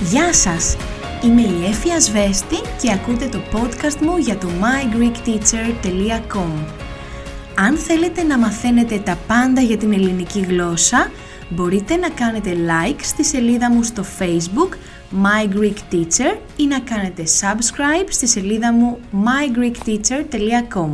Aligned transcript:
Γεια 0.00 0.32
σας! 0.32 0.76
Είμαι 1.24 1.40
η 1.40 1.64
Έφη 1.68 1.90
Ασβέστη 1.90 2.56
και 2.82 2.92
ακούτε 2.92 3.26
το 3.26 3.40
podcast 3.52 3.96
μου 4.00 4.16
για 4.16 4.38
το 4.38 4.48
mygreekteacher.com 4.48 6.48
Αν 7.54 7.76
θέλετε 7.76 8.22
να 8.22 8.38
μαθαίνετε 8.38 8.98
τα 8.98 9.18
πάντα 9.26 9.60
για 9.60 9.76
την 9.76 9.92
ελληνική 9.92 10.40
γλώσσα, 10.40 11.10
μπορείτε 11.48 11.96
να 11.96 12.08
κάνετε 12.08 12.52
like 12.52 13.00
στη 13.02 13.24
σελίδα 13.24 13.70
μου 13.70 13.82
στο 13.82 14.04
facebook 14.18 14.72
My 15.24 15.48
Greek 15.58 15.94
Teacher 15.94 16.38
ή 16.56 16.66
να 16.66 16.80
κάνετε 16.80 17.22
subscribe 17.40 18.06
στη 18.08 18.26
σελίδα 18.26 18.72
μου 18.72 18.98
mygreekteacher.com 19.12 20.90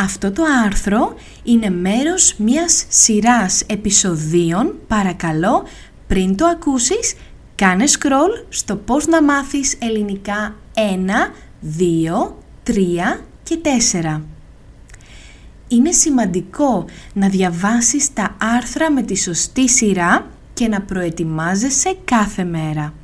Αυτό 0.00 0.32
το 0.32 0.42
άρθρο 0.64 1.14
είναι 1.42 1.70
μέρος 1.70 2.34
μιας 2.38 2.84
σειράς 2.88 3.62
επεισοδίων, 3.66 4.74
παρακαλώ, 4.88 5.64
πριν 6.06 6.36
το 6.36 6.46
ακούσεις, 6.46 7.14
κάνε 7.56 7.84
scroll 7.86 8.44
στο 8.48 8.76
πώς 8.76 9.06
να 9.06 9.22
μάθεις 9.22 9.76
ελληνικά 9.78 10.56
1, 10.74 10.80
2, 11.78 12.34
3 12.66 12.72
και 13.42 13.58
4. 14.12 14.20
Είναι 15.68 15.92
σημαντικό 15.92 16.84
να 17.12 17.28
διαβάσεις 17.28 18.12
τα 18.12 18.36
άρθρα 18.56 18.90
με 18.90 19.02
τη 19.02 19.16
σωστή 19.16 19.68
σειρά 19.68 20.26
και 20.54 20.68
να 20.68 20.80
προετοιμάζεσαι 20.80 21.96
κάθε 22.04 22.44
μέρα. 22.44 22.94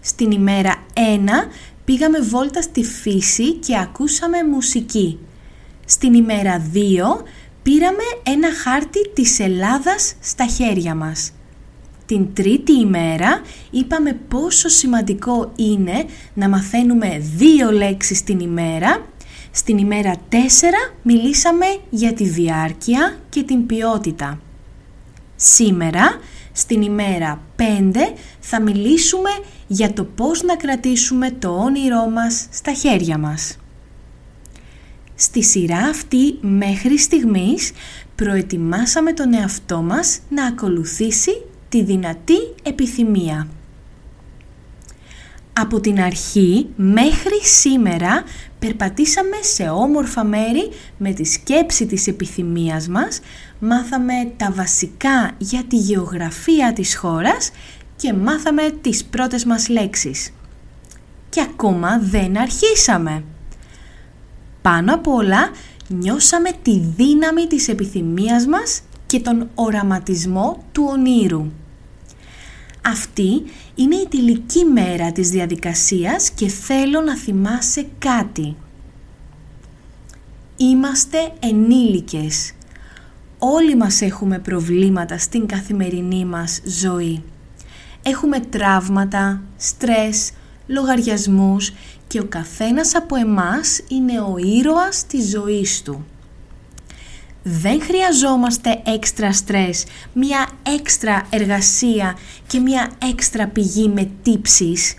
Στην 0.00 0.30
ημέρα 0.30 0.74
1 0.94 0.98
πήγαμε 1.84 2.20
βόλτα 2.20 2.62
στη 2.62 2.84
φύση 2.84 3.54
και 3.54 3.78
ακούσαμε 3.78 4.44
μουσική. 4.44 5.18
Στην 5.86 6.14
ημέρα 6.14 6.70
2 6.72 7.24
πήραμε 7.62 8.02
ένα 8.22 8.54
χάρτη 8.54 9.08
της 9.14 9.38
Ελλάδας 9.38 10.14
στα 10.20 10.46
χέρια 10.46 10.94
μας. 10.94 11.32
Την 12.06 12.34
τρίτη 12.34 12.72
ημέρα 12.72 13.40
είπαμε 13.70 14.12
πόσο 14.28 14.68
σημαντικό 14.68 15.52
είναι 15.56 16.04
να 16.34 16.48
μαθαίνουμε 16.48 17.18
δύο 17.36 17.70
λέξεις 17.70 18.22
την 18.22 18.40
ημέρα. 18.40 19.06
Στην 19.50 19.78
ημέρα 19.78 20.16
4 20.30 20.34
μιλήσαμε 21.02 21.66
για 21.90 22.12
τη 22.12 22.24
διάρκεια 22.24 23.18
και 23.28 23.42
την 23.42 23.66
ποιότητα. 23.66 24.40
Σήμερα, 25.36 26.18
στην 26.52 26.82
ημέρα 26.82 27.42
5, 27.56 27.62
θα 28.40 28.60
μιλήσουμε 28.60 29.30
για 29.66 29.92
το 29.92 30.04
πώς 30.04 30.42
να 30.42 30.56
κρατήσουμε 30.56 31.30
το 31.30 31.48
όνειρό 31.48 32.08
μας 32.08 32.46
στα 32.50 32.72
χέρια 32.72 33.18
μας. 33.18 33.56
Στη 35.14 35.42
σειρά 35.42 35.78
αυτή 35.78 36.38
μέχρι 36.40 36.98
στιγμής 36.98 37.72
προετοιμάσαμε 38.14 39.12
τον 39.12 39.34
εαυτό 39.34 39.82
μας 39.82 40.18
να 40.28 40.46
ακολουθήσει 40.46 41.30
τη 41.72 41.82
δυνατή 41.82 42.38
επιθυμία. 42.62 43.48
Από 45.52 45.80
την 45.80 46.00
αρχή 46.00 46.66
μέχρι 46.76 47.44
σήμερα 47.44 48.22
περπατήσαμε 48.58 49.36
σε 49.40 49.68
όμορφα 49.68 50.24
μέρη 50.24 50.70
με 50.98 51.12
τη 51.12 51.24
σκέψη 51.24 51.86
της 51.86 52.06
επιθυμίας 52.06 52.88
μας, 52.88 53.20
μάθαμε 53.58 54.32
τα 54.36 54.50
βασικά 54.50 55.30
για 55.38 55.64
τη 55.64 55.76
γεωγραφία 55.76 56.72
της 56.72 56.96
χώρας 56.96 57.50
και 57.96 58.12
μάθαμε 58.12 58.70
τις 58.80 59.04
πρώτες 59.04 59.44
μας 59.44 59.68
λέξεις. 59.68 60.32
Και 61.28 61.40
ακόμα 61.40 61.98
δεν 61.98 62.38
αρχίσαμε. 62.38 63.24
Πάνω 64.62 64.94
απ' 64.94 65.08
όλα 65.08 65.50
νιώσαμε 65.88 66.50
τη 66.62 66.78
δύναμη 66.96 67.46
της 67.46 67.68
επιθυμίας 67.68 68.46
μας 68.46 68.82
και 69.06 69.20
τον 69.20 69.50
οραματισμό 69.54 70.64
του 70.72 70.86
ονείρου. 70.88 71.46
Αυτή 72.86 73.42
είναι 73.74 73.94
η 73.94 74.06
τελική 74.08 74.64
μέρα 74.64 75.12
της 75.12 75.30
διαδικασίας 75.30 76.30
και 76.30 76.48
θέλω 76.48 77.00
να 77.00 77.16
θυμάσαι 77.16 77.86
κάτι. 77.98 78.56
Είμαστε 80.56 81.32
ενήλικες. 81.40 82.52
Όλοι 83.38 83.76
μας 83.76 84.00
έχουμε 84.00 84.38
προβλήματα 84.38 85.18
στην 85.18 85.46
καθημερινή 85.46 86.24
μας 86.24 86.60
ζωή. 86.64 87.22
Έχουμε 88.02 88.40
τραύματα, 88.40 89.42
στρες, 89.56 90.30
λογαριασμούς 90.66 91.72
και 92.06 92.20
ο 92.20 92.24
καθένας 92.24 92.94
από 92.94 93.16
εμάς 93.16 93.80
είναι 93.88 94.20
ο 94.20 94.34
ήρωας 94.38 95.06
της 95.06 95.30
ζωής 95.30 95.82
του. 95.82 96.06
Δεν 97.42 97.82
χρειαζόμαστε 97.82 98.82
έξτρα 98.84 99.32
στρες, 99.32 99.84
μια 100.12 100.48
έξτρα 100.76 101.26
εργασία 101.30 102.16
και 102.46 102.58
μια 102.58 102.90
έξτρα 103.10 103.46
πηγή 103.46 103.88
με 103.88 104.10
τύψεις. 104.22 104.94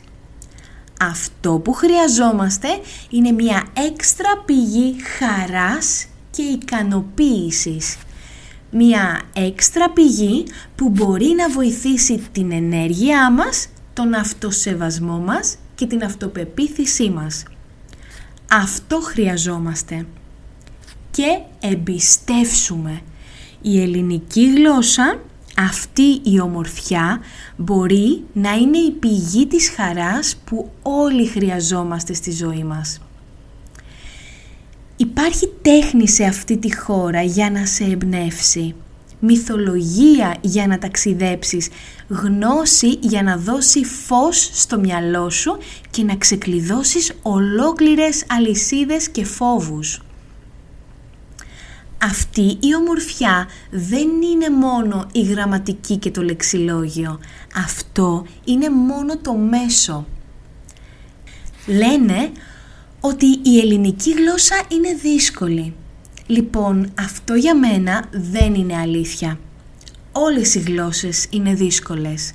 Αυτό 1.00 1.60
που 1.64 1.74
χρειαζόμαστε 1.74 2.68
είναι 3.10 3.32
μια 3.32 3.64
έξτρα 3.88 4.44
πηγή 4.46 4.96
χαράς 5.18 6.06
και 6.32 6.42
ικανοποίησης. 6.42 7.98
Μια 8.72 9.22
έξτρα 9.34 9.90
πηγή 9.90 10.44
που 10.76 10.90
μπορεί 10.90 11.34
να 11.38 11.50
βοηθήσει 11.50 12.22
την 12.32 12.52
ενέργειά 12.52 13.32
μας, 13.32 13.68
τον 13.94 14.14
αυτοσεβασμό 14.14 15.18
μας 15.18 15.56
και 15.76 15.86
την 15.86 16.04
αυτοπεποίθησή 16.04 17.10
μας. 17.10 17.44
Αυτό 18.52 19.00
χρειαζόμαστε 19.02 20.06
και 21.16 21.40
εμπιστεύσουμε. 21.60 23.02
Η 23.62 23.82
ελληνική 23.82 24.54
γλώσσα, 24.54 25.22
αυτή 25.58 26.22
η 26.24 26.40
ομορφιά, 26.40 27.20
μπορεί 27.56 28.24
να 28.34 28.52
είναι 28.52 28.78
η 28.78 28.92
πηγή 28.92 29.46
της 29.46 29.70
χαράς 29.70 30.36
που 30.46 30.72
όλοι 30.82 31.28
χρειαζόμαστε 31.28 32.14
στη 32.14 32.32
ζωή 32.32 32.64
μας. 32.64 33.02
Υπάρχει 34.98 35.50
τέχνη 35.62 36.08
σε 36.08 36.24
αυτή 36.24 36.58
τη 36.58 36.76
χώρα 36.76 37.22
για 37.22 37.52
να 37.52 37.66
σε 37.66 37.84
εμπνεύσει, 37.84 38.76
μυθολογία 39.20 40.36
για 40.42 40.68
να 40.68 40.78
ταξιδέψεις, 40.78 41.70
γνώση 42.08 42.98
για 43.02 43.24
να 43.24 43.38
δώσει 43.38 43.84
φως 43.84 44.50
στο 44.54 44.80
μυαλό 44.80 45.30
σου 45.30 45.58
και 45.90 46.04
να 46.04 46.16
ξεκλειδώσεις 46.16 47.12
ολόκληρες 47.22 48.26
αλυσίδες 48.28 49.10
και 49.10 49.26
φόβους 49.26 50.02
αυτή 52.04 52.58
η 52.60 52.76
ομορφιά 52.76 53.48
δεν 53.72 54.08
είναι 54.22 54.50
μόνο 54.50 55.08
η 55.12 55.22
γραμματική 55.22 55.98
και 55.98 56.12
το 56.12 56.22
λεξιλόγιο. 56.22 57.20
Αυτό 57.56 58.26
είναι 58.44 58.70
μόνο 58.70 59.18
το 59.18 59.34
μέσο. 59.34 60.06
Λένε 61.68 62.32
ότι 63.00 63.26
η 63.26 63.60
ελληνική 63.60 64.12
γλώσσα 64.12 64.62
είναι 64.68 64.94
δύσκολη. 64.94 65.74
Λοιπόν, 66.26 66.92
αυτό 67.00 67.34
για 67.34 67.56
μένα 67.56 68.06
δεν 68.12 68.54
είναι 68.54 68.78
αλήθεια. 68.78 69.40
Όλες 70.12 70.56
οι 70.56 70.60
γλώσσες 70.60 71.28
είναι 71.30 71.54
δύσκολες. 71.54 72.34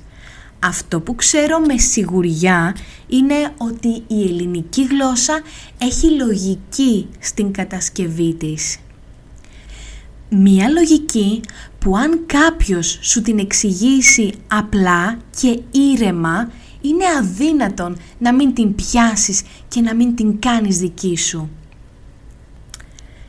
Αυτό 0.59 1.01
που 1.01 1.15
ξέρω 1.15 1.59
με 1.59 1.77
σιγουριά 1.77 2.75
είναι 3.07 3.53
ότι 3.57 4.03
η 4.07 4.23
ελληνική 4.23 4.85
γλώσσα 4.85 5.41
έχει 5.77 6.09
λογική 6.09 7.07
στην 7.19 7.51
κατασκευή 7.51 8.33
της. 8.33 8.77
Μία 10.29 10.69
λογική 10.69 11.41
που 11.79 11.97
αν 11.97 12.25
κάποιος 12.25 12.99
σου 13.01 13.21
την 13.21 13.39
εξηγήσει 13.39 14.33
απλά 14.47 15.17
και 15.39 15.61
ήρεμα 15.71 16.51
είναι 16.81 17.05
αδύνατον 17.19 17.97
να 18.17 18.33
μην 18.33 18.53
την 18.53 18.75
πιάσεις 18.75 19.41
και 19.67 19.81
να 19.81 19.95
μην 19.95 20.15
την 20.15 20.39
κάνεις 20.39 20.77
δική 20.77 21.17
σου. 21.17 21.49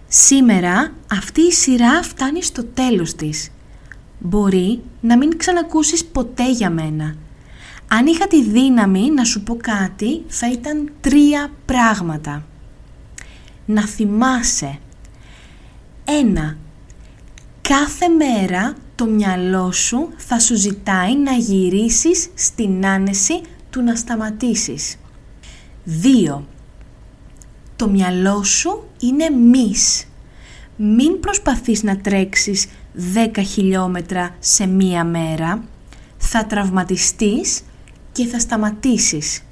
Σήμερα 0.08 0.92
αυτή 1.10 1.40
η 1.40 1.52
σειρά 1.52 2.02
φτάνει 2.02 2.42
στο 2.42 2.64
τέλος 2.64 3.14
της. 3.14 3.50
Μπορεί 4.18 4.80
να 5.00 5.16
μην 5.16 5.36
ξανακούσεις 5.36 6.04
ποτέ 6.04 6.50
για 6.50 6.70
μένα. 6.70 7.14
Αν 7.88 8.06
είχα 8.06 8.26
τη 8.26 8.44
δύναμη 8.44 9.10
να 9.10 9.24
σου 9.24 9.42
πω 9.42 9.56
κάτι 9.56 10.22
θα 10.26 10.50
ήταν 10.50 10.92
τρία 11.00 11.50
πράγματα. 11.64 12.46
Να 13.66 13.86
θυμάσαι. 13.86 14.78
Ένα, 16.04 16.56
κάθε 17.78 18.08
μέρα 18.08 18.74
το 18.94 19.06
μυαλό 19.06 19.72
σου 19.72 20.08
θα 20.16 20.38
σου 20.38 20.56
ζητάει 20.56 21.16
να 21.16 21.32
γυρίσεις 21.32 22.28
στην 22.34 22.86
άνεση 22.86 23.40
του 23.70 23.82
να 23.82 23.94
σταματήσεις. 23.94 24.96
2. 26.34 26.42
Το 27.76 27.88
μυαλό 27.88 28.42
σου 28.42 28.88
είναι 29.00 29.30
μης. 29.30 30.04
Μην 30.76 31.20
προσπαθείς 31.20 31.82
να 31.82 31.96
τρέξεις 31.96 32.66
10 33.14 33.42
χιλιόμετρα 33.46 34.34
σε 34.38 34.66
μία 34.66 35.04
μέρα. 35.04 35.64
Θα 36.18 36.46
τραυματιστείς 36.46 37.60
και 38.12 38.26
θα 38.26 38.38
σταματήσεις. 38.38 39.42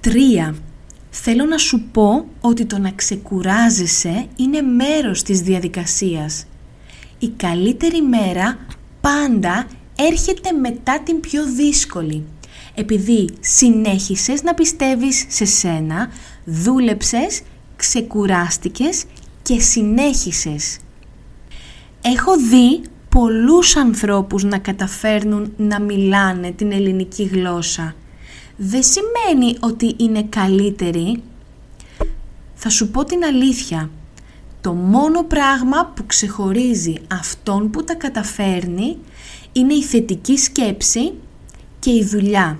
3. 0.00 0.54
Θέλω 1.10 1.44
να 1.44 1.58
σου 1.58 1.82
πω 1.92 2.26
ότι 2.40 2.64
το 2.64 2.78
να 2.78 2.90
ξεκουράζεσαι 2.90 4.26
είναι 4.36 4.60
μέρος 4.60 5.22
της 5.22 5.40
διαδικασίας 5.40 6.46
η 7.24 7.32
καλύτερη 7.36 8.02
μέρα 8.02 8.58
πάντα 9.00 9.66
έρχεται 9.96 10.52
μετά 10.52 11.00
την 11.00 11.20
πιο 11.20 11.44
δύσκολη. 11.44 12.24
Επειδή 12.74 13.28
συνέχισες 13.40 14.42
να 14.42 14.54
πιστεύεις 14.54 15.24
σε 15.28 15.44
σένα, 15.44 16.10
δούλεψες, 16.44 17.42
ξεκουράστηκες 17.76 19.04
και 19.42 19.60
συνέχισες. 19.60 20.78
Έχω 22.02 22.36
δει 22.36 22.82
πολλούς 23.08 23.76
ανθρώπους 23.76 24.44
να 24.44 24.58
καταφέρνουν 24.58 25.52
να 25.56 25.80
μιλάνε 25.80 26.50
την 26.50 26.72
ελληνική 26.72 27.22
γλώσσα. 27.22 27.94
Δεν 28.56 28.82
σημαίνει 28.82 29.56
ότι 29.60 29.94
είναι 29.96 30.22
καλύτεροι. 30.22 31.22
Θα 32.54 32.68
σου 32.68 32.90
πω 32.90 33.04
την 33.04 33.24
αλήθεια. 33.24 33.90
Το 34.64 34.72
μόνο 34.72 35.22
πράγμα 35.22 35.92
που 35.96 36.06
ξεχωρίζει 36.06 36.94
αυτόν 37.12 37.70
που 37.70 37.84
τα 37.84 37.94
καταφέρνει 37.94 38.98
είναι 39.52 39.74
η 39.74 39.82
θετική 39.82 40.38
σκέψη 40.38 41.12
και 41.78 41.90
η 41.90 42.04
δουλειά. 42.04 42.58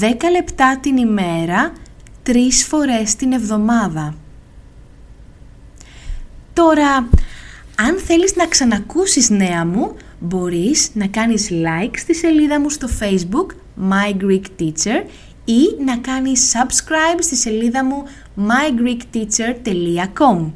10 0.00 0.04
λεπτά 0.30 0.78
την 0.80 0.96
ημέρα, 0.96 1.72
τρεις 2.22 2.64
φορές 2.64 3.16
την 3.16 3.32
εβδομάδα. 3.32 4.14
Τώρα, 6.52 6.96
αν 7.76 7.98
θέλεις 8.06 8.36
να 8.36 8.46
ξανακούσεις 8.46 9.30
νέα 9.30 9.66
μου, 9.66 9.94
μπορείς 10.18 10.90
να 10.94 11.06
κάνεις 11.06 11.48
like 11.50 11.94
στη 11.96 12.14
σελίδα 12.14 12.60
μου 12.60 12.70
στο 12.70 12.88
facebook 13.00 13.46
My 13.90 14.16
Greek 14.22 14.44
Teacher 14.60 15.04
ή 15.44 15.82
να 15.84 15.96
κάνεις 15.96 16.52
subscribe 16.54 17.18
στη 17.18 17.36
σελίδα 17.36 17.84
μου 17.84 18.04
mygreekteacher.com 18.48 20.50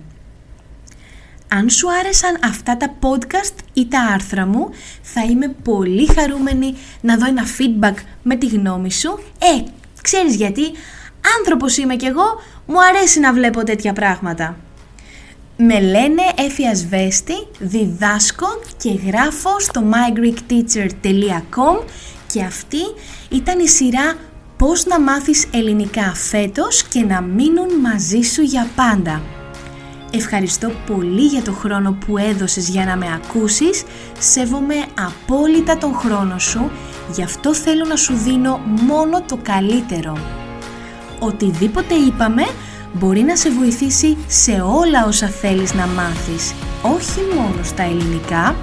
Αν 1.58 1.70
σου 1.70 1.92
άρεσαν 1.92 2.38
αυτά 2.44 2.76
τα 2.76 2.94
podcast 3.00 3.54
ή 3.72 3.86
τα 3.86 4.00
άρθρα 4.14 4.46
μου, 4.46 4.70
θα 5.02 5.22
είμαι 5.22 5.48
πολύ 5.48 6.08
χαρούμενη 6.14 6.74
να 7.00 7.16
δω 7.16 7.26
ένα 7.26 7.42
feedback 7.58 7.94
με 8.22 8.36
τη 8.36 8.46
γνώμη 8.46 8.92
σου. 8.92 9.18
Ε, 9.38 9.62
ξέρεις 10.02 10.34
γιατί, 10.34 10.62
άνθρωπος 11.38 11.76
είμαι 11.76 11.96
κι 11.96 12.06
εγώ, 12.06 12.40
μου 12.66 12.82
αρέσει 12.82 13.20
να 13.20 13.32
βλέπω 13.32 13.64
τέτοια 13.64 13.92
πράγματα. 13.92 14.56
Με 15.56 15.80
λένε 15.80 16.22
Έφη 16.36 16.66
Ασβέστη, 16.66 17.46
διδάσκω 17.58 18.48
και 18.76 18.90
γράφω 19.06 19.60
στο 19.60 19.82
mygreekteacher.com 19.92 21.84
και 22.32 22.42
αυτή 22.42 22.82
ήταν 23.28 23.58
η 23.58 23.68
σειρά 23.68 24.14
«Πώς 24.56 24.86
να 24.86 25.00
μάθεις 25.00 25.46
ελληνικά 25.52 26.14
φέτος 26.14 26.82
και 26.82 27.00
να 27.00 27.20
μείνουν 27.20 27.80
μαζί 27.80 28.20
σου 28.20 28.42
για 28.42 28.68
πάντα». 28.76 29.41
Ευχαριστώ 30.14 30.70
πολύ 30.86 31.26
για 31.26 31.42
το 31.42 31.52
χρόνο 31.52 31.96
που 32.06 32.18
έδωσες 32.18 32.68
για 32.68 32.84
να 32.84 32.96
με 32.96 33.06
ακούσεις. 33.14 33.82
Σέβομαι 34.18 34.74
απόλυτα 35.06 35.78
τον 35.78 35.94
χρόνο 35.94 36.38
σου, 36.38 36.70
γι' 37.14 37.22
αυτό 37.22 37.54
θέλω 37.54 37.84
να 37.84 37.96
σου 37.96 38.14
δίνω 38.14 38.60
μόνο 38.86 39.22
το 39.22 39.38
καλύτερο. 39.42 40.18
Οτιδήποτε 41.18 41.94
είπαμε 41.94 42.42
μπορεί 42.92 43.20
να 43.22 43.36
σε 43.36 43.50
βοηθήσει 43.50 44.16
σε 44.26 44.52
όλα 44.52 45.06
όσα 45.06 45.26
θέλεις 45.26 45.74
να 45.74 45.86
μάθεις, 45.86 46.54
όχι 46.82 47.20
μόνο 47.34 47.62
στα 47.62 47.82
ελληνικά. 47.82 48.54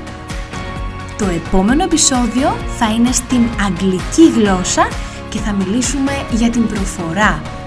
Το 1.18 1.25
επόμενο 1.25 1.84
επεισόδιο 1.84 2.57
θα 2.78 2.92
είναι 2.94 3.12
στην 3.12 3.42
αγγλική 3.66 4.30
γλώσσα 4.36 4.88
και 5.30 5.40
θα 5.40 5.54
μιλήσουμε 5.54 6.12
για 6.31 6.50
την 6.50 6.68
προφορά. 6.68 7.59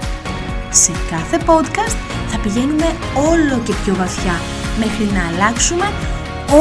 Σε 0.73 0.91
κάθε 1.09 1.39
podcast 1.45 1.97
θα 2.27 2.37
πηγαίνουμε 2.37 2.95
όλο 3.15 3.61
και 3.63 3.73
πιο 3.83 3.95
βαθιά 3.95 4.33
μέχρι 4.77 5.05
να 5.13 5.27
αλλάξουμε 5.27 5.85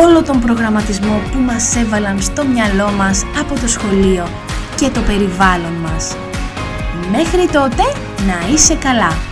όλο 0.03 0.23
τον 0.23 0.41
προγραμματισμό 0.41 1.23
που 1.33 1.39
μας 1.39 1.77
έβαλαν 1.77 2.23
στο 2.23 2.45
μυαλό 2.45 2.91
μας 2.91 3.25
από 3.41 3.61
το 3.61 3.69
σχολείο 3.69 4.29
και 4.77 4.89
το 4.89 5.01
περιβάλλον 5.01 5.73
μας. 5.73 6.17
Μέχρι 7.11 7.47
τότε 7.53 7.83
να 8.27 8.53
είσαι 8.53 8.75
καλά! 8.75 9.32